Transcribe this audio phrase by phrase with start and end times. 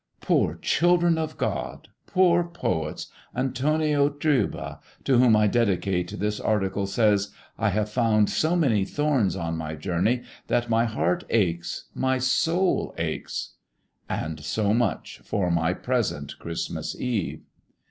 [0.19, 1.89] Poor children of God!
[2.07, 3.11] Poor poets!
[3.35, 9.35] Antonio Trueba, to whom I dedicate this article, says, "I have found so many thorns
[9.35, 13.51] on my journey that my heart aches, my soul aches!"
[14.09, 17.41] And so much for my present Christmas Eve!